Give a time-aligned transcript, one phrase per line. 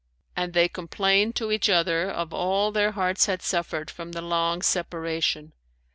[0.35, 4.63] And they complained to each other of all their hearts had suffered from the long
[4.63, 5.53] separation.